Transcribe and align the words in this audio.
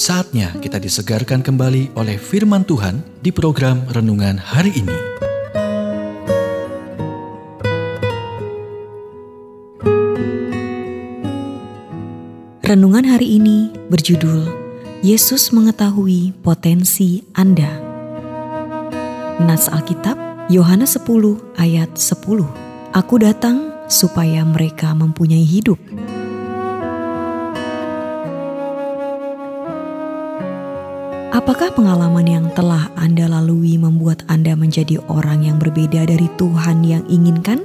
Saatnya 0.00 0.56
kita 0.64 0.80
disegarkan 0.80 1.44
kembali 1.44 1.92
oleh 1.92 2.16
firman 2.16 2.64
Tuhan 2.64 3.04
di 3.20 3.28
program 3.28 3.84
renungan 3.92 4.40
hari 4.40 4.72
ini. 4.72 4.96
Renungan 12.64 13.04
hari 13.12 13.36
ini 13.36 13.68
berjudul 13.92 14.48
Yesus 15.04 15.52
mengetahui 15.52 16.32
potensi 16.40 17.20
Anda. 17.36 17.68
Nas 19.44 19.68
Alkitab 19.68 20.16
Yohanes 20.48 20.96
10 20.96 21.60
ayat 21.60 21.92
10. 21.92 22.48
Aku 22.96 23.20
datang 23.20 23.68
supaya 23.92 24.48
mereka 24.48 24.96
mempunyai 24.96 25.44
hidup 25.44 25.76
Apakah 31.40 31.72
pengalaman 31.72 32.28
yang 32.28 32.46
telah 32.52 32.92
Anda 33.00 33.24
lalui 33.24 33.80
membuat 33.80 34.28
Anda 34.28 34.52
menjadi 34.52 35.00
orang 35.08 35.48
yang 35.48 35.56
berbeda 35.56 36.04
dari 36.04 36.28
Tuhan 36.36 36.84
yang 36.84 37.00
inginkan? 37.08 37.64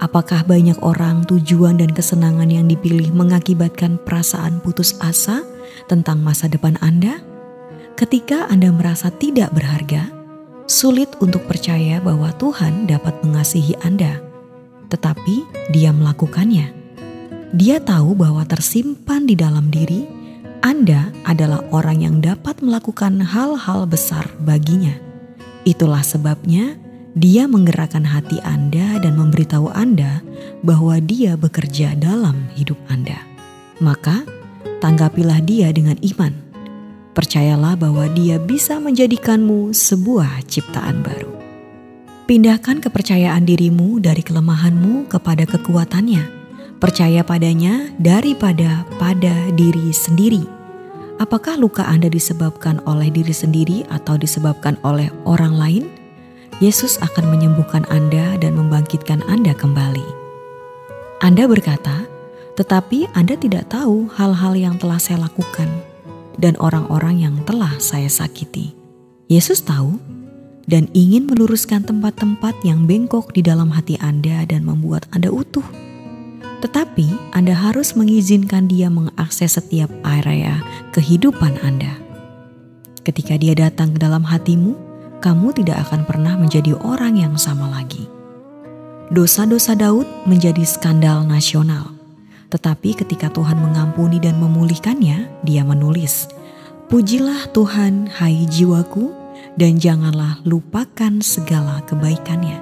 Apakah 0.00 0.40
banyak 0.48 0.80
orang 0.80 1.28
tujuan 1.28 1.76
dan 1.76 1.92
kesenangan 1.92 2.48
yang 2.48 2.64
dipilih 2.64 3.12
mengakibatkan 3.12 4.00
perasaan 4.00 4.56
putus 4.64 4.96
asa 5.04 5.44
tentang 5.84 6.24
masa 6.24 6.48
depan 6.48 6.80
Anda? 6.80 7.20
Ketika 7.92 8.48
Anda 8.48 8.72
merasa 8.72 9.12
tidak 9.12 9.52
berharga, 9.52 10.08
sulit 10.64 11.12
untuk 11.20 11.44
percaya 11.44 12.00
bahwa 12.00 12.32
Tuhan 12.40 12.88
dapat 12.88 13.20
mengasihi 13.20 13.76
Anda, 13.84 14.16
tetapi 14.88 15.44
Dia 15.76 15.92
melakukannya. 15.92 16.72
Dia 17.52 17.84
tahu 17.84 18.16
bahwa 18.16 18.48
tersimpan 18.48 19.28
di 19.28 19.36
dalam 19.36 19.68
diri 19.68 20.13
anda 20.64 21.12
adalah 21.28 21.60
orang 21.76 22.00
yang 22.00 22.16
dapat 22.24 22.64
melakukan 22.64 23.20
hal-hal 23.20 23.84
besar 23.84 24.24
baginya. 24.40 24.96
Itulah 25.68 26.00
sebabnya 26.00 26.80
dia 27.12 27.44
menggerakkan 27.44 28.00
hati 28.00 28.40
Anda 28.40 28.96
dan 28.96 29.20
memberitahu 29.20 29.68
Anda 29.76 30.24
bahwa 30.64 30.96
dia 31.04 31.36
bekerja 31.36 32.00
dalam 32.00 32.48
hidup 32.56 32.80
Anda. 32.88 33.20
Maka, 33.76 34.24
tanggapilah 34.80 35.44
dia 35.44 35.68
dengan 35.68 36.00
iman. 36.00 36.32
Percayalah 37.12 37.76
bahwa 37.76 38.08
dia 38.16 38.40
bisa 38.40 38.80
menjadikanmu 38.80 39.76
sebuah 39.76 40.48
ciptaan 40.48 41.04
baru. 41.04 41.28
Pindahkan 42.24 42.80
kepercayaan 42.80 43.44
dirimu 43.44 44.00
dari 44.00 44.24
kelemahanmu 44.24 45.12
kepada 45.12 45.44
kekuatannya. 45.44 46.43
Percaya 46.84 47.24
padanya 47.24 47.88
daripada 47.96 48.84
pada 49.00 49.32
diri 49.56 49.88
sendiri 49.88 50.44
Apakah 51.22 51.54
luka 51.54 51.86
Anda 51.86 52.10
disebabkan 52.10 52.82
oleh 52.90 53.06
diri 53.06 53.30
sendiri 53.30 53.86
atau 53.86 54.18
disebabkan 54.18 54.74
oleh 54.82 55.14
orang 55.22 55.54
lain? 55.54 55.84
Yesus 56.58 56.98
akan 56.98 57.30
menyembuhkan 57.30 57.86
Anda 57.86 58.34
dan 58.42 58.58
membangkitkan 58.58 59.22
Anda 59.30 59.54
kembali. 59.54 60.02
Anda 61.22 61.46
berkata, 61.46 62.10
"Tetapi 62.58 63.14
Anda 63.14 63.38
tidak 63.38 63.70
tahu 63.70 64.10
hal-hal 64.10 64.58
yang 64.58 64.74
telah 64.74 64.98
saya 64.98 65.22
lakukan 65.22 65.70
dan 66.42 66.58
orang-orang 66.58 67.22
yang 67.22 67.38
telah 67.46 67.78
saya 67.78 68.10
sakiti." 68.10 68.74
Yesus 69.30 69.62
tahu 69.62 70.02
dan 70.66 70.90
ingin 70.98 71.30
meluruskan 71.30 71.86
tempat-tempat 71.86 72.58
yang 72.66 72.90
bengkok 72.90 73.30
di 73.30 73.40
dalam 73.40 73.70
hati 73.70 73.94
Anda 74.02 74.42
dan 74.50 74.66
membuat 74.66 75.06
Anda 75.14 75.30
utuh. 75.30 75.83
Tetapi 76.64 77.36
Anda 77.36 77.52
harus 77.52 77.92
mengizinkan 77.92 78.72
dia 78.72 78.88
mengakses 78.88 79.60
setiap 79.60 79.92
area 80.00 80.64
kehidupan 80.96 81.60
Anda. 81.60 81.92
Ketika 83.04 83.36
dia 83.36 83.52
datang 83.52 83.92
ke 83.92 84.00
dalam 84.00 84.24
hatimu, 84.24 84.72
kamu 85.20 85.52
tidak 85.60 85.84
akan 85.84 86.08
pernah 86.08 86.40
menjadi 86.40 86.72
orang 86.80 87.20
yang 87.20 87.36
sama 87.36 87.68
lagi. 87.68 88.08
Dosa-dosa 89.12 89.76
Daud 89.76 90.08
menjadi 90.24 90.64
skandal 90.64 91.28
nasional. 91.28 91.92
Tetapi 92.48 92.96
ketika 92.96 93.28
Tuhan 93.28 93.60
mengampuni 93.60 94.16
dan 94.16 94.40
memulihkannya, 94.40 95.44
dia 95.44 95.60
menulis, 95.68 96.32
Pujilah 96.88 97.52
Tuhan 97.52 98.08
hai 98.08 98.48
jiwaku 98.48 99.12
dan 99.60 99.76
janganlah 99.76 100.40
lupakan 100.48 101.20
segala 101.20 101.84
kebaikannya. 101.84 102.56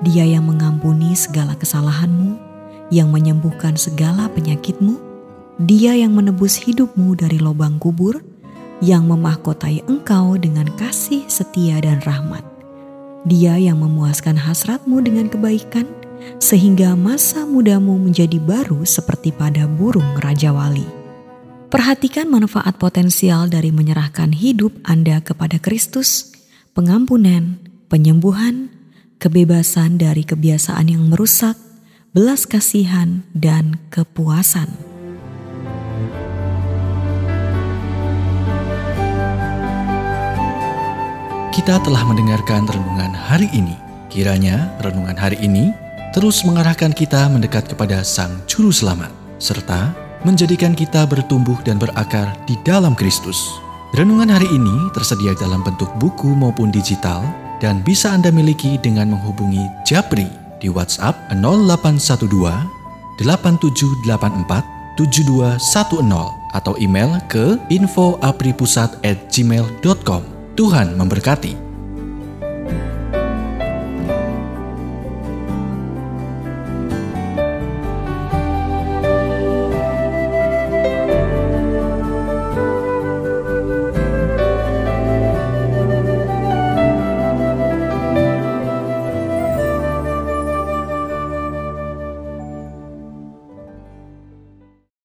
Dia 0.00 0.24
yang 0.24 0.48
mengampuni 0.48 1.12
segala 1.12 1.52
kesalahanmu 1.52 2.45
yang 2.90 3.10
menyembuhkan 3.10 3.74
segala 3.74 4.30
penyakitmu, 4.30 4.98
Dia 5.56 5.96
yang 5.96 6.12
menebus 6.12 6.60
hidupmu 6.60 7.16
dari 7.16 7.40
lubang 7.40 7.80
kubur, 7.80 8.20
yang 8.84 9.08
memahkotai 9.08 9.88
engkau 9.88 10.36
dengan 10.36 10.68
kasih 10.76 11.24
setia 11.32 11.80
dan 11.80 12.04
rahmat. 12.04 12.44
Dia 13.24 13.56
yang 13.56 13.80
memuaskan 13.80 14.36
hasratmu 14.36 15.00
dengan 15.00 15.32
kebaikan, 15.32 15.88
sehingga 16.36 16.92
masa 16.92 17.48
mudamu 17.48 17.96
menjadi 17.96 18.36
baru 18.36 18.84
seperti 18.84 19.32
pada 19.32 19.64
burung 19.64 20.06
Raja 20.20 20.52
Wali. 20.52 20.84
Perhatikan 21.66 22.30
manfaat 22.30 22.78
potensial 22.78 23.50
dari 23.50 23.74
menyerahkan 23.74 24.30
hidup 24.30 24.76
Anda 24.86 25.18
kepada 25.18 25.58
Kristus, 25.58 26.30
pengampunan, 26.76 27.58
penyembuhan, 27.90 28.70
kebebasan 29.18 29.98
dari 29.98 30.22
kebiasaan 30.22 30.86
yang 30.92 31.10
merusak, 31.10 31.58
belas 32.16 32.48
kasihan, 32.48 33.20
dan 33.36 33.76
kepuasan. 33.92 34.72
Kita 41.52 41.76
telah 41.84 42.00
mendengarkan 42.08 42.64
renungan 42.64 43.12
hari 43.12 43.52
ini. 43.52 43.76
Kiranya 44.08 44.72
renungan 44.80 45.12
hari 45.12 45.36
ini 45.44 45.76
terus 46.16 46.40
mengarahkan 46.40 46.96
kita 46.96 47.28
mendekat 47.28 47.68
kepada 47.68 48.00
Sang 48.00 48.32
Juru 48.48 48.72
Selamat, 48.72 49.12
serta 49.36 49.92
menjadikan 50.24 50.72
kita 50.72 51.04
bertumbuh 51.04 51.60
dan 51.68 51.76
berakar 51.76 52.32
di 52.48 52.56
dalam 52.64 52.96
Kristus. 52.96 53.60
Renungan 53.92 54.32
hari 54.32 54.48
ini 54.48 54.88
tersedia 54.96 55.36
dalam 55.36 55.60
bentuk 55.60 55.92
buku 56.00 56.32
maupun 56.32 56.72
digital 56.72 57.20
dan 57.60 57.84
bisa 57.84 58.08
Anda 58.08 58.32
miliki 58.32 58.80
dengan 58.80 59.12
menghubungi 59.12 59.68
Japri 59.84 60.45
di 60.62 60.70
WhatsApp 60.70 61.16
0812 61.32 63.18
8784 63.20 64.76
7210 64.96 66.56
atau 66.56 66.72
email 66.80 67.20
ke 67.28 67.60
infoapripusat@gmail.com. 67.68 70.22
Tuhan 70.56 70.96
memberkati. 70.96 71.65